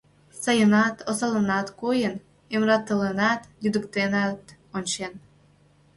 [0.43, 2.15] Сайынат, осалынат койын,
[2.53, 4.41] эмратылынат, лӱдыктенат
[4.75, 5.13] ончен.